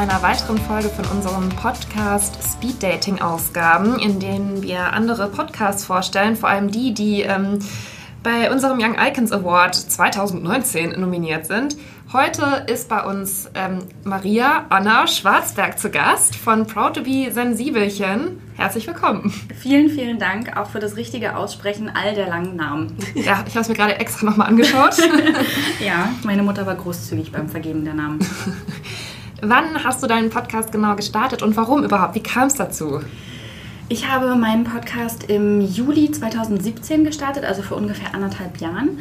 [0.00, 6.36] einer weiteren Folge von unserem Podcast Speed Dating Ausgaben, in denen wir andere Podcasts vorstellen,
[6.36, 7.58] vor allem die, die ähm,
[8.22, 11.76] bei unserem Young Icons Award 2019 nominiert sind.
[12.14, 18.40] Heute ist bei uns ähm, Maria Anna Schwarzberg zu Gast von Proud to be Sensibelchen.
[18.56, 19.30] Herzlich willkommen.
[19.58, 22.96] Vielen, vielen Dank auch für das richtige Aussprechen all der langen Namen.
[23.14, 24.96] Ja, ich habe es mir gerade extra nochmal angeschaut.
[25.84, 28.18] ja, meine Mutter war großzügig beim Vergeben der Namen.
[29.42, 32.14] Wann hast du deinen Podcast genau gestartet und warum überhaupt?
[32.14, 33.00] Wie kam es dazu?
[33.88, 38.98] Ich habe meinen Podcast im Juli 2017 gestartet, also vor ungefähr anderthalb Jahren.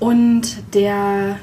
[0.00, 1.36] Und der,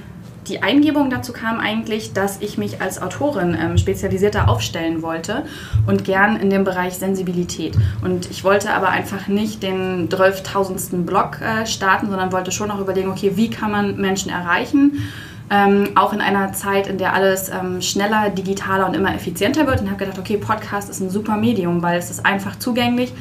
[0.48, 5.46] die Eingebung dazu kam eigentlich, dass ich mich als Autorin ähm, spezialisierter aufstellen wollte
[5.86, 7.78] und gern in dem Bereich Sensibilität.
[8.04, 11.06] Und ich wollte aber einfach nicht den 12.000.
[11.06, 15.04] Blog äh, starten, sondern wollte schon auch überlegen, okay, wie kann man Menschen erreichen?
[15.54, 19.82] Ähm, auch in einer Zeit, in der alles ähm, schneller, digitaler und immer effizienter wird.
[19.82, 23.14] Und habe gedacht, okay, Podcast ist ein super Medium, weil es ist einfach zugänglich,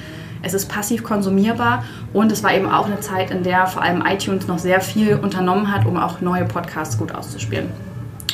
[0.43, 4.05] es ist passiv konsumierbar und es war eben auch eine Zeit, in der vor allem
[4.07, 7.69] iTunes noch sehr viel unternommen hat, um auch neue Podcasts gut auszuspielen.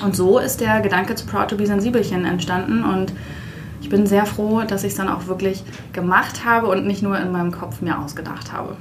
[0.05, 3.13] Und so ist der Gedanke zu Proud to be Sensibelchen entstanden und
[3.81, 7.19] ich bin sehr froh, dass ich es dann auch wirklich gemacht habe und nicht nur
[7.19, 8.77] in meinem Kopf mir ausgedacht habe.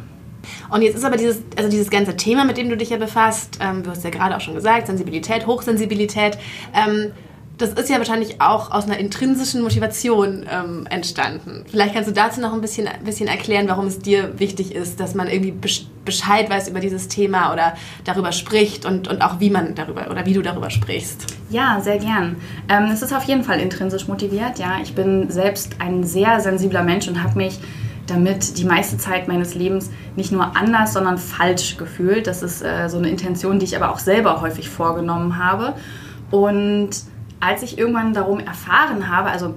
[0.70, 3.60] Und jetzt ist aber dieses, also dieses ganze Thema, mit dem du dich ja befasst,
[3.62, 6.38] ähm, du hast ja gerade auch schon gesagt, Sensibilität, Hochsensibilität,
[6.74, 7.12] ähm,
[7.58, 11.64] das ist ja wahrscheinlich auch aus einer intrinsischen Motivation ähm, entstanden.
[11.70, 15.00] Vielleicht kannst du dazu noch ein bisschen, ein bisschen erklären, warum es dir wichtig ist,
[15.00, 15.54] dass man irgendwie
[16.04, 20.26] Bescheid weiß über dieses Thema oder darüber spricht und, und auch wie man darüber oder
[20.26, 21.28] wie du darüber sprichst.
[21.50, 22.36] Ja, sehr gern.
[22.68, 24.60] Ähm, es ist auf jeden Fall intrinsisch motiviert.
[24.60, 27.60] Ja, ich bin selbst ein sehr sensibler Mensch und habe mich
[28.08, 32.28] damit die meiste Zeit meines Lebens nicht nur anders, sondern falsch gefühlt.
[32.28, 35.74] Das ist äh, so eine Intention, die ich aber auch selber häufig vorgenommen habe.
[36.32, 36.90] Und
[37.40, 39.56] als ich irgendwann darum erfahren habe, also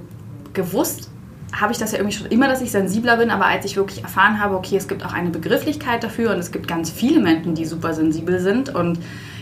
[0.52, 1.10] gewusst
[1.52, 4.02] habe ich das ja irgendwie schon immer, dass ich sensibler bin, aber als ich wirklich
[4.02, 7.54] erfahren habe, okay, es gibt auch eine Begrifflichkeit dafür und es gibt ganz viele Menschen,
[7.54, 8.98] die super sensibel sind und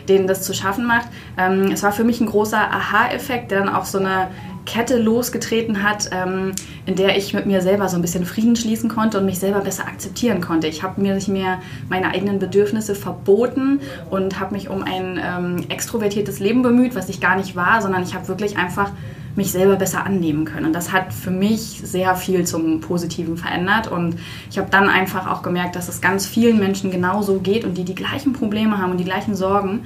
[0.09, 1.09] denen das zu schaffen macht.
[1.37, 4.29] Ähm, es war für mich ein großer Aha-Effekt, der dann auch so eine
[4.67, 6.53] Kette losgetreten hat, ähm,
[6.85, 9.61] in der ich mit mir selber so ein bisschen Frieden schließen konnte und mich selber
[9.61, 10.67] besser akzeptieren konnte.
[10.67, 15.65] Ich habe mir nicht mehr meine eigenen Bedürfnisse verboten und habe mich um ein ähm,
[15.69, 18.91] extrovertiertes Leben bemüht, was ich gar nicht war, sondern ich habe wirklich einfach
[19.37, 20.67] mich selber besser annehmen können.
[20.67, 23.87] Und das hat für mich sehr viel zum Positiven verändert.
[23.87, 24.17] Und
[24.51, 27.85] ich habe dann einfach auch gemerkt, dass es ganz vielen Menschen genauso geht und die
[27.85, 29.83] die gleichen Probleme haben und die gleichen Sorgen.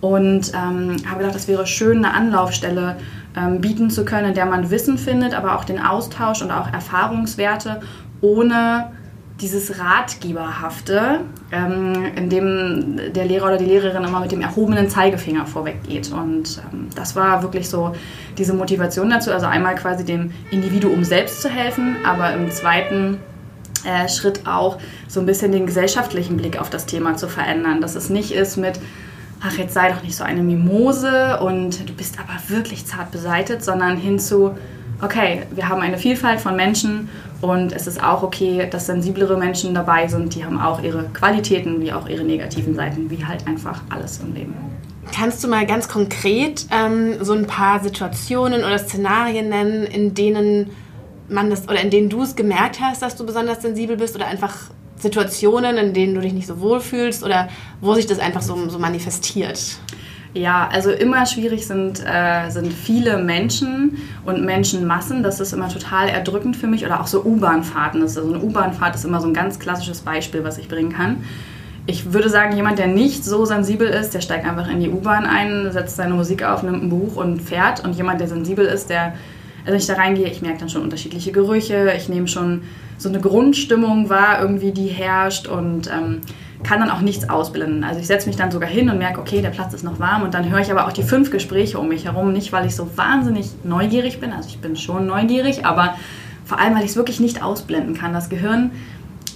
[0.00, 2.96] Und ähm, habe gedacht, das wäre schön, eine Anlaufstelle
[3.36, 6.72] ähm, bieten zu können, in der man Wissen findet, aber auch den Austausch und auch
[6.72, 7.80] Erfahrungswerte
[8.20, 8.90] ohne
[9.40, 11.20] dieses Ratgeberhafte,
[11.52, 16.10] ähm, in dem der Lehrer oder die Lehrerin immer mit dem erhobenen Zeigefinger vorweg geht.
[16.10, 17.94] Und ähm, das war wirklich so
[18.38, 19.30] diese Motivation dazu.
[19.32, 23.18] Also einmal quasi dem Individuum selbst zu helfen, aber im zweiten
[23.84, 27.82] äh, Schritt auch so ein bisschen den gesellschaftlichen Blick auf das Thema zu verändern.
[27.82, 28.80] Dass es nicht ist mit
[29.40, 33.62] ach, jetzt sei doch nicht so eine Mimose und du bist aber wirklich zart beseitet,
[33.64, 34.56] sondern hinzu,
[35.02, 37.08] okay, wir haben eine Vielfalt von Menschen
[37.40, 41.80] und es ist auch okay, dass sensiblere Menschen dabei sind, die haben auch ihre Qualitäten
[41.80, 44.54] wie auch ihre negativen Seiten, wie halt einfach alles im Leben.
[45.14, 50.70] Kannst du mal ganz konkret ähm, so ein paar Situationen oder Szenarien nennen, in denen
[51.28, 54.26] man das oder in denen du es gemerkt hast, dass du besonders sensibel bist oder
[54.26, 54.54] einfach
[54.96, 57.48] Situationen, in denen du dich nicht so wohl fühlst oder
[57.80, 59.78] wo sich das einfach so, so manifestiert?
[60.36, 63.96] Ja, also immer schwierig sind, äh, sind viele Menschen
[64.26, 65.22] und Menschenmassen.
[65.22, 66.84] Das ist immer total erdrückend für mich.
[66.84, 68.02] Oder auch so U-Bahn-Fahrten.
[68.02, 71.24] Also eine U-Bahn-Fahrt ist immer so ein ganz klassisches Beispiel, was ich bringen kann.
[71.86, 75.24] Ich würde sagen, jemand, der nicht so sensibel ist, der steigt einfach in die U-Bahn
[75.24, 77.82] ein, setzt seine Musik auf, nimmt ein Buch und fährt.
[77.82, 79.14] Und jemand, der sensibel ist, der,
[79.66, 82.62] also wenn ich da reingehe, ich merke dann schon unterschiedliche Gerüche, ich nehme schon
[82.98, 86.20] so eine Grundstimmung wahr, irgendwie, die herrscht und ähm,
[86.62, 87.82] kann dann auch nichts ausblenden.
[87.82, 90.22] Also ich setze mich dann sogar hin und merke, okay, der Platz ist noch warm
[90.22, 92.32] und dann höre ich aber auch die fünf Gespräche um mich herum.
[92.32, 95.96] Nicht, weil ich so wahnsinnig neugierig bin, also ich bin schon neugierig, aber
[96.44, 98.12] vor allem, weil ich es wirklich nicht ausblenden kann.
[98.12, 98.70] Das Gehirn,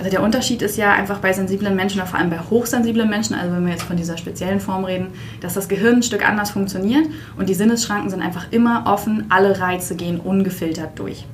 [0.01, 3.55] also der Unterschied ist ja einfach bei sensiblen Menschen vor allem bei hochsensiblen Menschen, also
[3.55, 5.09] wenn wir jetzt von dieser speziellen Form reden,
[5.43, 7.07] dass das Gehirn ein Stück anders funktioniert
[7.37, 11.27] und die Sinnesschranken sind einfach immer offen, alle Reize gehen ungefiltert durch.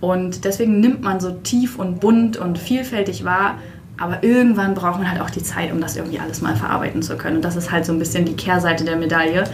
[0.00, 3.58] Und deswegen nimmt man so tief und bunt und vielfältig wahr,
[3.98, 7.14] aber irgendwann braucht man halt auch die Zeit, um das irgendwie alles mal verarbeiten zu
[7.18, 7.36] können.
[7.36, 9.44] Und das ist halt so ein bisschen die Kehrseite der Medaille,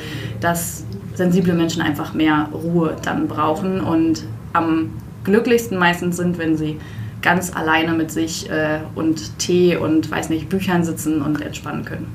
[0.40, 0.84] dass
[1.14, 4.22] sensible Menschen einfach mehr Ruhe dann brauchen und
[4.52, 4.92] am
[5.24, 6.78] glücklichsten meistens sind, wenn sie
[7.24, 12.06] ganz alleine mit sich äh, und Tee und weiß nicht, Büchern sitzen und entspannen können.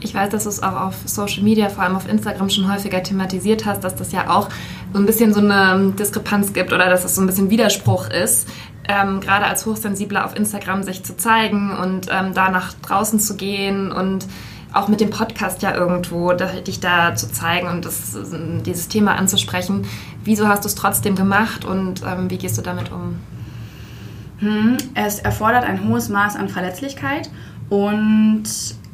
[0.00, 3.02] Ich weiß, dass du es auch auf Social Media, vor allem auf Instagram schon häufiger
[3.02, 4.48] thematisiert hast, dass das ja auch
[4.92, 8.48] so ein bisschen so eine Diskrepanz gibt oder dass es so ein bisschen Widerspruch ist,
[8.88, 13.36] ähm, gerade als Hochsensibler auf Instagram sich zu zeigen und ähm, da nach draußen zu
[13.36, 14.26] gehen und
[14.72, 18.16] auch mit dem Podcast ja irgendwo, dich da zu zeigen und das,
[18.64, 19.86] dieses Thema anzusprechen.
[20.22, 23.16] Wieso hast du es trotzdem gemacht und ähm, wie gehst du damit um?
[24.38, 27.30] Hm, es erfordert ein hohes Maß an Verletzlichkeit
[27.70, 28.44] und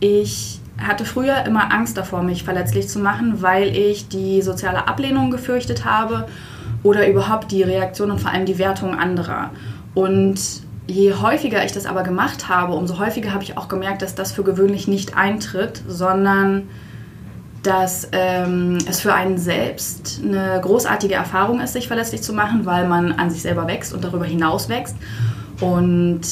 [0.00, 5.30] ich hatte früher immer Angst davor, mich verletzlich zu machen, weil ich die soziale Ablehnung
[5.30, 6.26] gefürchtet habe
[6.82, 9.50] oder überhaupt die Reaktion und vor allem die Wertung anderer.
[9.94, 10.40] Und
[10.86, 14.32] je häufiger ich das aber gemacht habe, umso häufiger habe ich auch gemerkt, dass das
[14.32, 16.68] für gewöhnlich nicht eintritt, sondern
[17.62, 22.88] dass ähm, es für einen selbst eine großartige Erfahrung ist, sich verletzlich zu machen, weil
[22.88, 24.96] man an sich selber wächst und darüber hinaus wächst.
[25.60, 26.22] Und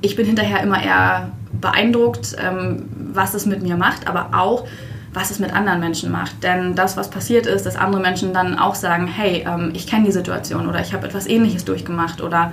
[0.00, 4.66] ich bin hinterher immer eher beeindruckt, ähm, was es mit mir macht, aber auch,
[5.12, 6.42] was es mit anderen Menschen macht.
[6.42, 10.06] Denn das, was passiert ist, dass andere Menschen dann auch sagen, hey, ähm, ich kenne
[10.06, 12.52] die Situation oder ich habe etwas Ähnliches durchgemacht oder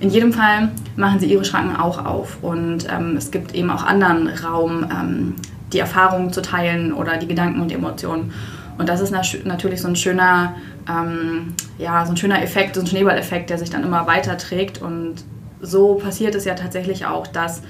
[0.00, 3.84] in jedem Fall machen sie ihre Schranken auch auf und ähm, es gibt eben auch
[3.84, 5.34] anderen Raum, ähm,
[5.72, 8.32] die Erfahrungen zu teilen oder die Gedanken und Emotionen.
[8.78, 10.54] Und das ist natürlich so ein schöner,
[10.88, 14.80] ähm, ja, so ein schöner Effekt, so ein Schneeballeffekt, der sich dann immer weiterträgt.
[14.80, 15.16] Und
[15.60, 17.62] so passiert es ja tatsächlich auch, dass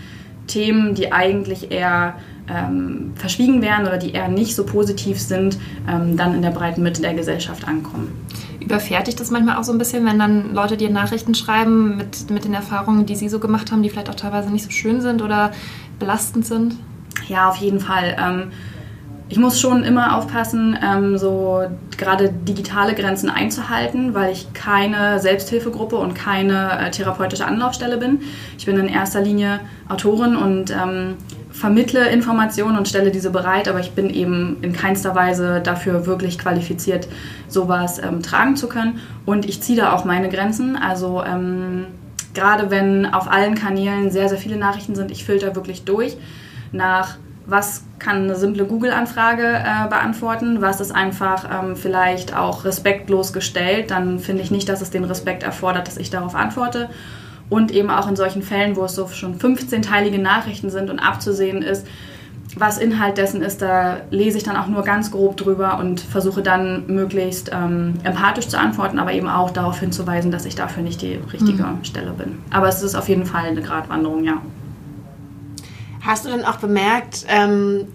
[0.46, 2.14] Themen, die eigentlich eher
[2.48, 5.58] ähm, verschwiegen werden oder die eher nicht so positiv sind,
[5.88, 8.12] ähm, dann in der breiten Mitte der Gesellschaft ankommen.
[8.60, 12.30] Überfährt dich das manchmal auch so ein bisschen, wenn dann Leute dir Nachrichten schreiben mit,
[12.30, 15.00] mit den Erfahrungen, die sie so gemacht haben, die vielleicht auch teilweise nicht so schön
[15.00, 15.52] sind oder
[15.98, 16.76] belastend sind?
[17.28, 18.16] Ja, auf jeden Fall.
[18.18, 18.52] Ähm,
[19.32, 21.62] ich muss schon immer aufpassen, ähm, so
[21.96, 28.20] gerade digitale Grenzen einzuhalten, weil ich keine Selbsthilfegruppe und keine äh, therapeutische Anlaufstelle bin.
[28.58, 31.14] Ich bin in erster Linie Autorin und ähm,
[31.50, 36.38] vermittle Informationen und stelle diese bereit, aber ich bin eben in keinster Weise dafür wirklich
[36.38, 37.08] qualifiziert,
[37.48, 39.00] sowas ähm, tragen zu können.
[39.24, 40.76] Und ich ziehe da auch meine Grenzen.
[40.76, 41.86] Also ähm,
[42.34, 46.18] gerade wenn auf allen Kanälen sehr, sehr viele Nachrichten sind, ich filter wirklich durch
[46.72, 47.16] nach
[47.46, 53.90] was kann eine simple Google-Anfrage äh, beantworten, was ist einfach ähm, vielleicht auch respektlos gestellt,
[53.90, 56.88] dann finde ich nicht, dass es den Respekt erfordert, dass ich darauf antworte.
[57.50, 61.62] Und eben auch in solchen Fällen, wo es so schon 15-teilige Nachrichten sind und abzusehen
[61.62, 61.86] ist,
[62.56, 66.42] was Inhalt dessen ist, da lese ich dann auch nur ganz grob drüber und versuche
[66.42, 71.02] dann möglichst ähm, empathisch zu antworten, aber eben auch darauf hinzuweisen, dass ich dafür nicht
[71.02, 71.84] die richtige mhm.
[71.84, 72.38] Stelle bin.
[72.50, 74.40] Aber es ist auf jeden Fall eine Gratwanderung, ja.
[76.04, 77.88] Hast du dann auch bemerkt, ähm,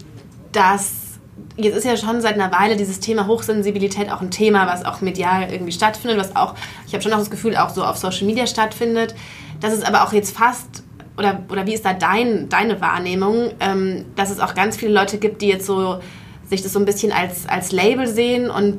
[0.52, 1.08] dass
[1.56, 5.00] jetzt ist ja schon seit einer Weile dieses Thema Hochsensibilität auch ein Thema, was auch
[5.00, 6.54] medial irgendwie stattfindet, was auch,
[6.86, 9.14] ich habe schon auch das Gefühl, auch so auf Social Media stattfindet,
[9.60, 10.84] dass es aber auch jetzt fast,
[11.16, 15.18] oder, oder wie ist da dein, deine Wahrnehmung, ähm, dass es auch ganz viele Leute
[15.18, 16.00] gibt, die jetzt so
[16.48, 18.78] sich das so ein bisschen als, als Label sehen und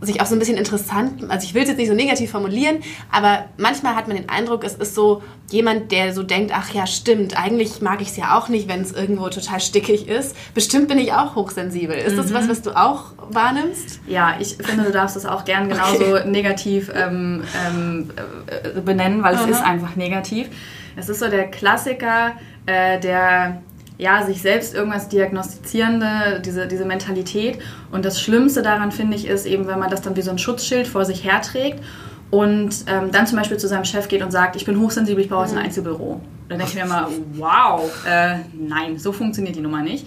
[0.00, 2.78] sich auch so ein bisschen interessant, also ich will es jetzt nicht so negativ formulieren,
[3.10, 6.86] aber manchmal hat man den Eindruck, es ist so jemand, der so denkt, ach ja,
[6.86, 10.36] stimmt, eigentlich mag ich es ja auch nicht, wenn es irgendwo total stickig ist.
[10.54, 11.96] Bestimmt bin ich auch hochsensibel.
[11.96, 12.16] Ist mhm.
[12.18, 14.00] das was, was du auch wahrnimmst?
[14.06, 16.28] Ja, ich finde, du darfst es auch gern genauso okay.
[16.28, 18.10] negativ ähm, ähm,
[18.46, 19.50] äh, benennen, weil es Aha.
[19.50, 20.48] ist einfach negativ.
[20.96, 22.32] Es ist so der Klassiker,
[22.66, 23.62] äh, der
[23.98, 27.58] ja, sich selbst irgendwas diagnostizierende, diese, diese Mentalität.
[27.90, 30.38] Und das Schlimmste daran, finde ich, ist eben, wenn man das dann wie so ein
[30.38, 31.82] Schutzschild vor sich herträgt
[32.30, 35.28] und ähm, dann zum Beispiel zu seinem Chef geht und sagt, ich bin hochsensibel, ich
[35.28, 35.64] brauche jetzt ein mhm.
[35.64, 36.20] Einzelbüro.
[36.48, 40.06] Dann denke ich mir immer, wow, äh, nein, so funktioniert die Nummer nicht.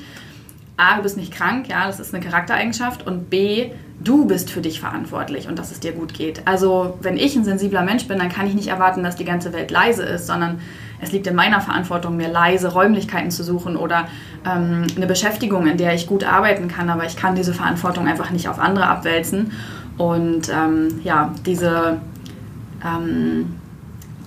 [0.78, 3.06] A, du bist nicht krank, ja, das ist eine Charaktereigenschaft.
[3.06, 6.42] Und B, du bist für dich verantwortlich und dass es dir gut geht.
[6.46, 9.54] Also, wenn ich ein sensibler Mensch bin, dann kann ich nicht erwarten, dass die ganze
[9.54, 10.60] Welt leise ist, sondern
[11.02, 14.08] es liegt in meiner Verantwortung, mir leise Räumlichkeiten zu suchen oder
[14.46, 18.30] ähm, eine Beschäftigung, in der ich gut arbeiten kann, aber ich kann diese Verantwortung einfach
[18.30, 19.52] nicht auf andere abwälzen.
[19.98, 21.98] Und ähm, ja, diese,
[22.86, 23.56] ähm,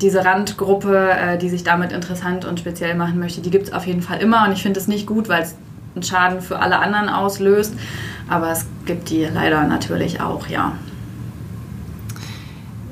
[0.01, 3.87] diese Randgruppe, äh, die sich damit interessant und speziell machen möchte, die gibt es auf
[3.87, 4.45] jeden Fall immer.
[4.45, 5.57] Und ich finde es nicht gut, weil es
[5.95, 7.75] einen Schaden für alle anderen auslöst.
[8.29, 10.73] Aber es gibt die leider natürlich auch, ja.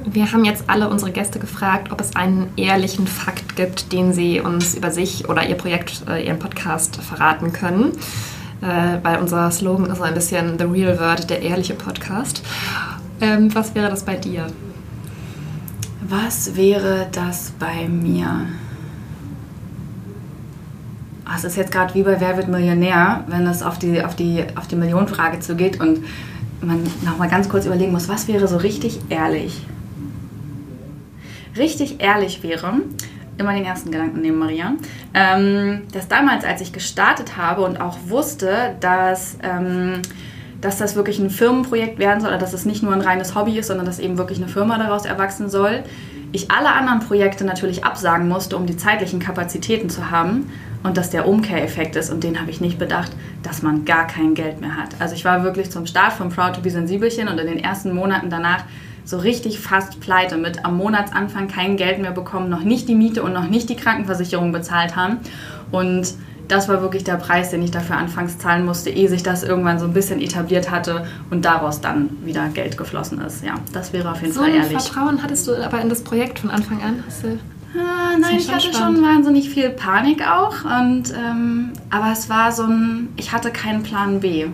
[0.05, 4.41] Wir haben jetzt alle unsere Gäste gefragt, ob es einen ehrlichen Fakt gibt, den sie
[4.41, 7.93] uns über sich oder ihr Projekt, äh, ihren Podcast verraten können.
[8.63, 12.43] Äh, weil unser Slogan ist ein bisschen The Real Word, der ehrliche Podcast.
[13.21, 14.47] Ähm, was wäre das bei dir?
[16.01, 18.47] Was wäre das bei mir?
[21.25, 24.17] Ah, es ist jetzt gerade wie bei Wer wird Millionär, wenn es auf die, auf
[24.17, 26.05] die, auf die Millionenfrage zugeht und
[26.61, 29.63] man nochmal ganz kurz überlegen muss, was wäre so richtig ehrlich?
[31.57, 32.75] Richtig ehrlich wäre,
[33.39, 34.75] immer den ersten Gedanken nehmen, Maria.
[35.15, 40.03] Ähm, dass damals, als ich gestartet habe und auch wusste, dass, ähm,
[40.61, 43.59] dass das wirklich ein Firmenprojekt werden soll, oder dass es nicht nur ein reines Hobby
[43.59, 45.83] ist, sondern dass eben wirklich eine Firma daraus erwachsen soll,
[46.35, 50.51] ich alle anderen Projekte natürlich absagen musste, um die zeitlichen Kapazitäten zu haben
[50.83, 54.35] und dass der Umkehreffekt ist, und den habe ich nicht bedacht, dass man gar kein
[54.35, 54.91] Geld mehr hat.
[54.99, 57.95] Also ich war wirklich zum Start von Proud to be Sensibelchen und in den ersten
[57.95, 58.65] Monaten danach
[59.05, 63.23] so richtig fast pleite mit am Monatsanfang kein Geld mehr bekommen, noch nicht die Miete
[63.23, 65.19] und noch nicht die Krankenversicherung bezahlt haben.
[65.71, 66.15] Und
[66.49, 69.79] das war wirklich der Preis, den ich dafür anfangs zahlen musste, ehe sich das irgendwann
[69.79, 73.45] so ein bisschen etabliert hatte und daraus dann wieder Geld geflossen ist.
[73.45, 74.71] Ja, das wäre auf jeden so Fall ehrlich.
[74.83, 77.03] Vertrauen hattest du aber in das Projekt von Anfang an?
[77.07, 77.39] Hast du
[77.75, 78.99] Ah, nein, ich hatte spannend.
[78.99, 80.65] schon wahnsinnig viel Panik auch.
[80.65, 84.47] Und, ähm, aber es war so ein, ich hatte keinen Plan B.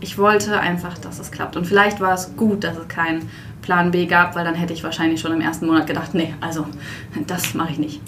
[0.00, 1.56] Ich wollte einfach, dass es klappt.
[1.56, 3.28] Und vielleicht war es gut, dass es keinen
[3.68, 6.64] Plan B gab, weil dann hätte ich wahrscheinlich schon im ersten Monat gedacht, nee, also
[7.26, 8.00] das mache ich nicht.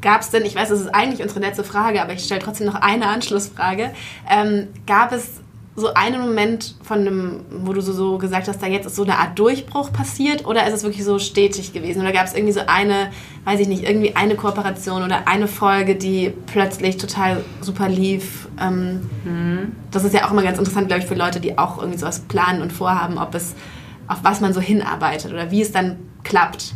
[0.00, 2.68] Gab es denn, ich weiß, das ist eigentlich unsere letzte Frage, aber ich stelle trotzdem
[2.68, 3.90] noch eine Anschlussfrage.
[4.30, 5.40] Ähm, gab es
[5.74, 9.02] so einen Moment von einem, wo du so, so gesagt hast, da jetzt ist so
[9.02, 12.00] eine Art Durchbruch passiert oder ist es wirklich so stetig gewesen?
[12.02, 13.10] Oder gab es irgendwie so eine,
[13.44, 18.46] weiß ich nicht, irgendwie eine Kooperation oder eine Folge, die plötzlich total super lief?
[18.60, 19.72] Ähm, mhm.
[19.90, 22.20] Das ist ja auch immer ganz interessant, glaube ich, für Leute, die auch irgendwie sowas
[22.20, 23.56] planen und vorhaben, ob es,
[24.08, 26.74] auf was man so hinarbeitet oder wie es dann klappt.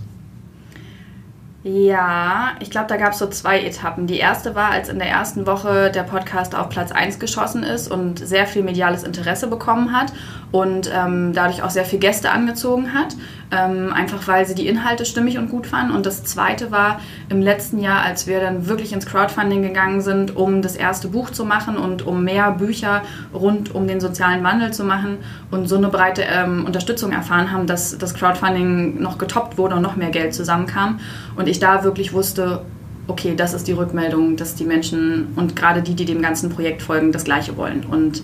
[1.65, 4.09] Ja, ich glaube, da gab es so zwei Etappen.
[4.09, 7.89] Die erste war, als in der ersten Woche der Podcast auf Platz 1 geschossen ist
[7.89, 10.13] und sehr viel mediales Interesse bekommen hat
[10.51, 13.15] und ähm, dadurch auch sehr viele Gäste angezogen hat,
[13.53, 15.95] ähm, einfach weil sie die Inhalte stimmig und gut fanden.
[15.95, 20.35] Und das zweite war im letzten Jahr, als wir dann wirklich ins Crowdfunding gegangen sind,
[20.35, 23.03] um das erste Buch zu machen und um mehr Bücher
[23.35, 25.19] rund um den sozialen Wandel zu machen
[25.51, 29.83] und so eine breite ähm, Unterstützung erfahren haben, dass das Crowdfunding noch getoppt wurde und
[29.83, 31.01] noch mehr Geld zusammenkam.
[31.37, 32.63] Und ich da wirklich wusste,
[33.07, 36.81] okay, das ist die Rückmeldung, dass die Menschen und gerade die, die dem ganzen Projekt
[36.81, 37.85] folgen, das Gleiche wollen.
[37.85, 38.23] Und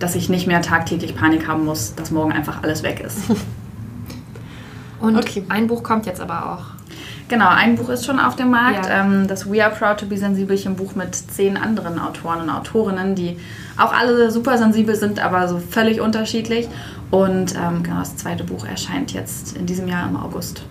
[0.00, 3.18] dass ich nicht mehr tagtäglich Panik haben muss, dass morgen einfach alles weg ist.
[5.00, 5.44] Und okay.
[5.48, 6.76] ein Buch kommt jetzt aber auch.
[7.28, 8.86] Genau, ein Buch ist schon auf dem Markt.
[8.86, 9.04] Ja.
[9.04, 13.14] Ähm, das We Are Proud to Be Sensibelchen Buch mit zehn anderen Autoren und Autorinnen,
[13.14, 13.36] die
[13.76, 16.68] auch alle super sensibel sind, aber so völlig unterschiedlich.
[17.10, 20.62] Und ähm, genau, das zweite Buch erscheint jetzt in diesem Jahr im August.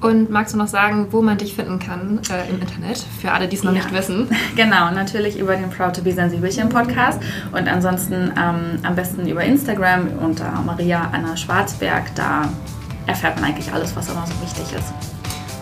[0.00, 3.48] Und magst du noch sagen, wo man dich finden kann äh, im Internet, für alle,
[3.48, 3.78] die es noch ja.
[3.78, 4.28] nicht wissen?
[4.56, 7.20] Genau, natürlich über den Proud to be Sensibelchen Podcast
[7.52, 12.14] und ansonsten ähm, am besten über Instagram unter Maria Anna Schwarzberg.
[12.14, 12.48] Da
[13.08, 14.92] erfährt man eigentlich alles, was immer so wichtig ist.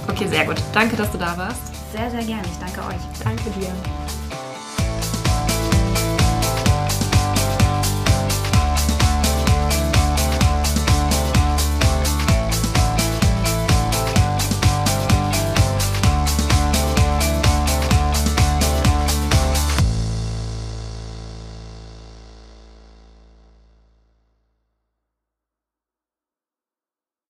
[0.08, 0.56] Okay, sehr gut.
[0.72, 1.92] Danke, dass du da warst.
[1.92, 2.42] Sehr, sehr gerne.
[2.44, 3.02] Ich danke euch.
[3.24, 3.72] Danke dir.